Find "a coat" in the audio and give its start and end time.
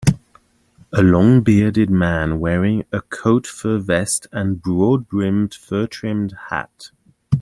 2.91-3.45